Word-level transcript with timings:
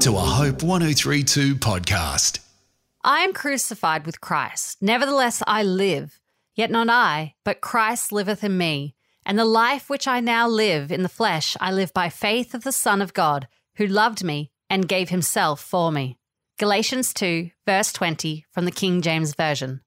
to 0.00 0.14
a 0.14 0.20
Hope 0.20 0.62
1032 0.62 1.56
podcast. 1.56 2.38
I 3.02 3.22
am 3.22 3.32
crucified 3.32 4.06
with 4.06 4.20
Christ. 4.20 4.78
Nevertheless, 4.80 5.42
I 5.44 5.64
live. 5.64 6.20
Yet 6.54 6.70
not 6.70 6.88
I, 6.88 7.34
but 7.44 7.60
Christ 7.60 8.12
liveth 8.12 8.44
in 8.44 8.56
me. 8.56 8.94
And 9.26 9.36
the 9.36 9.44
life 9.44 9.90
which 9.90 10.06
I 10.06 10.20
now 10.20 10.46
live 10.46 10.92
in 10.92 11.02
the 11.02 11.08
flesh, 11.08 11.56
I 11.60 11.72
live 11.72 11.92
by 11.92 12.10
faith 12.10 12.54
of 12.54 12.62
the 12.62 12.70
Son 12.70 13.02
of 13.02 13.12
God, 13.12 13.48
who 13.74 13.88
loved 13.88 14.22
me 14.22 14.52
and 14.70 14.88
gave 14.88 15.08
himself 15.08 15.60
for 15.60 15.90
me. 15.90 16.16
Galatians 16.60 17.12
2, 17.12 17.50
verse 17.66 17.92
20 17.92 18.46
from 18.52 18.66
the 18.66 18.70
King 18.70 19.02
James 19.02 19.34
Version. 19.34 19.80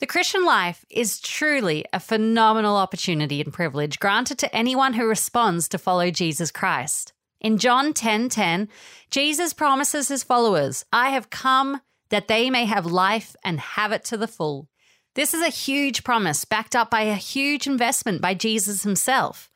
The 0.00 0.06
Christian 0.06 0.44
life 0.44 0.84
is 0.90 1.20
truly 1.20 1.84
a 1.92 2.00
phenomenal 2.00 2.76
opportunity 2.76 3.40
and 3.40 3.52
privilege 3.52 4.00
granted 4.00 4.38
to 4.40 4.54
anyone 4.54 4.94
who 4.94 5.06
responds 5.06 5.68
to 5.68 5.78
follow 5.78 6.10
Jesus 6.10 6.50
Christ. 6.50 7.13
In 7.44 7.58
John 7.58 7.92
10:10, 7.92 7.92
10, 7.92 8.28
10, 8.30 8.68
Jesus 9.10 9.52
promises 9.52 10.08
his 10.08 10.22
followers, 10.22 10.86
"I 10.90 11.10
have 11.10 11.28
come 11.28 11.82
that 12.08 12.26
they 12.26 12.48
may 12.48 12.64
have 12.64 12.86
life 12.86 13.36
and 13.44 13.60
have 13.60 13.92
it 13.92 14.02
to 14.06 14.16
the 14.16 14.26
full." 14.26 14.70
This 15.12 15.34
is 15.34 15.42
a 15.42 15.50
huge 15.50 16.04
promise 16.04 16.46
backed 16.46 16.74
up 16.74 16.88
by 16.88 17.02
a 17.02 17.16
huge 17.16 17.66
investment 17.66 18.22
by 18.22 18.32
Jesus 18.32 18.82
himself. 18.82 19.50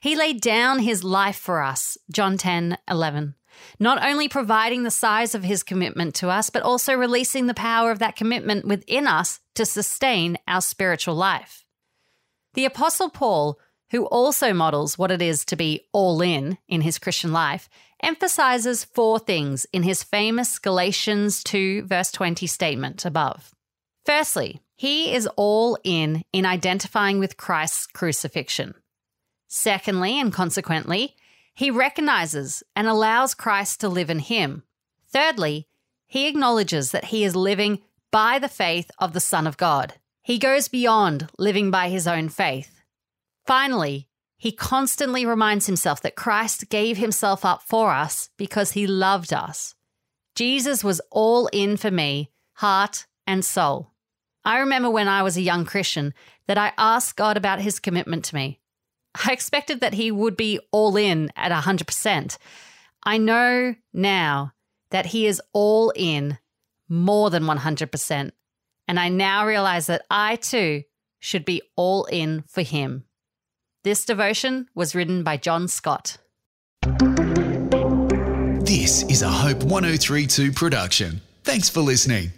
He 0.00 0.16
laid 0.16 0.40
down 0.40 0.80
his 0.80 1.04
life 1.04 1.38
for 1.38 1.62
us, 1.62 1.96
John 2.10 2.38
10:11. 2.38 3.36
Not 3.78 4.02
only 4.02 4.28
providing 4.28 4.82
the 4.82 4.90
size 4.90 5.32
of 5.32 5.44
his 5.44 5.62
commitment 5.62 6.16
to 6.16 6.30
us, 6.30 6.50
but 6.50 6.64
also 6.64 6.92
releasing 6.92 7.46
the 7.46 7.54
power 7.54 7.92
of 7.92 8.00
that 8.00 8.16
commitment 8.16 8.64
within 8.66 9.06
us 9.06 9.38
to 9.54 9.64
sustain 9.64 10.38
our 10.48 10.60
spiritual 10.60 11.14
life. 11.14 11.64
The 12.54 12.64
apostle 12.64 13.10
Paul 13.10 13.60
who 13.90 14.04
also 14.06 14.52
models 14.52 14.98
what 14.98 15.10
it 15.10 15.22
is 15.22 15.44
to 15.46 15.56
be 15.56 15.86
all 15.92 16.20
in 16.20 16.58
in 16.68 16.82
his 16.82 16.98
Christian 16.98 17.32
life, 17.32 17.68
emphasizes 18.02 18.84
four 18.84 19.18
things 19.18 19.66
in 19.72 19.82
his 19.82 20.02
famous 20.02 20.58
Galatians 20.58 21.42
2, 21.44 21.82
verse 21.82 22.12
20 22.12 22.46
statement 22.46 23.04
above. 23.04 23.54
Firstly, 24.04 24.60
he 24.76 25.12
is 25.12 25.28
all 25.36 25.76
in 25.82 26.22
in 26.32 26.46
identifying 26.46 27.18
with 27.18 27.36
Christ's 27.36 27.86
crucifixion. 27.86 28.74
Secondly, 29.48 30.20
and 30.20 30.32
consequently, 30.32 31.16
he 31.54 31.70
recognizes 31.70 32.62
and 32.76 32.86
allows 32.86 33.34
Christ 33.34 33.80
to 33.80 33.88
live 33.88 34.10
in 34.10 34.20
him. 34.20 34.62
Thirdly, 35.12 35.66
he 36.06 36.28
acknowledges 36.28 36.92
that 36.92 37.06
he 37.06 37.24
is 37.24 37.34
living 37.34 37.80
by 38.10 38.38
the 38.38 38.48
faith 38.48 38.90
of 38.98 39.12
the 39.12 39.20
Son 39.20 39.46
of 39.46 39.56
God. 39.56 39.94
He 40.22 40.38
goes 40.38 40.68
beyond 40.68 41.28
living 41.38 41.70
by 41.70 41.88
his 41.88 42.06
own 42.06 42.28
faith. 42.28 42.77
Finally, 43.48 44.06
he 44.36 44.52
constantly 44.52 45.24
reminds 45.24 45.64
himself 45.64 46.02
that 46.02 46.14
Christ 46.14 46.68
gave 46.68 46.98
himself 46.98 47.46
up 47.46 47.62
for 47.62 47.92
us 47.92 48.28
because 48.36 48.72
he 48.72 48.86
loved 48.86 49.32
us. 49.32 49.74
Jesus 50.34 50.84
was 50.84 51.00
all 51.10 51.46
in 51.46 51.78
for 51.78 51.90
me, 51.90 52.30
heart 52.56 53.06
and 53.26 53.42
soul. 53.42 53.94
I 54.44 54.58
remember 54.58 54.90
when 54.90 55.08
I 55.08 55.22
was 55.22 55.38
a 55.38 55.40
young 55.40 55.64
Christian 55.64 56.12
that 56.46 56.58
I 56.58 56.74
asked 56.76 57.16
God 57.16 57.38
about 57.38 57.62
his 57.62 57.80
commitment 57.80 58.26
to 58.26 58.34
me. 58.34 58.60
I 59.26 59.32
expected 59.32 59.80
that 59.80 59.94
he 59.94 60.12
would 60.12 60.36
be 60.36 60.60
all 60.70 60.98
in 60.98 61.32
at 61.34 61.50
100%. 61.50 62.36
I 63.02 63.16
know 63.16 63.74
now 63.94 64.52
that 64.90 65.06
he 65.06 65.26
is 65.26 65.40
all 65.54 65.90
in 65.96 66.36
more 66.86 67.30
than 67.30 67.44
100%. 67.44 68.30
And 68.86 69.00
I 69.00 69.08
now 69.08 69.46
realize 69.46 69.86
that 69.86 70.04
I 70.10 70.36
too 70.36 70.82
should 71.18 71.46
be 71.46 71.62
all 71.76 72.04
in 72.04 72.42
for 72.46 72.60
him. 72.60 73.04
This 73.88 74.04
devotion 74.04 74.68
was 74.74 74.94
written 74.94 75.22
by 75.22 75.38
John 75.38 75.66
Scott. 75.66 76.18
This 78.60 79.02
is 79.04 79.22
a 79.22 79.30
Hope 79.30 79.64
1032 79.64 80.52
production. 80.52 81.22
Thanks 81.42 81.70
for 81.70 81.80
listening. 81.80 82.32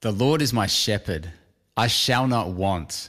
The 0.00 0.12
Lord 0.12 0.40
is 0.40 0.52
my 0.52 0.68
shepherd, 0.68 1.32
I 1.76 1.88
shall 1.88 2.28
not 2.28 2.50
want. 2.50 3.08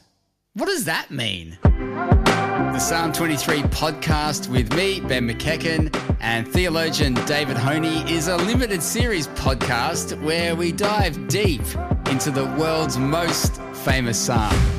What 0.56 0.66
does 0.66 0.86
that 0.86 1.12
mean? 1.12 1.60
The 1.62 2.80
Psalm 2.80 3.14
23 3.14 3.62
podcast 3.62 4.50
with 4.50 4.74
me, 4.74 5.00
Ben 5.00 5.30
McEachen, 5.30 5.96
and 6.22 6.48
theologian 6.48 7.14
David 7.28 7.58
Höhne 7.58 8.10
is 8.10 8.28
a 8.28 8.38
limited 8.38 8.82
series 8.82 9.28
podcast 9.28 10.20
where 10.24 10.56
we 10.56 10.72
dive 10.72 11.28
deep 11.28 11.62
into 12.10 12.32
the 12.32 12.46
world's 12.58 12.98
most 12.98 13.62
famous 13.86 14.18
psalm. 14.18 14.79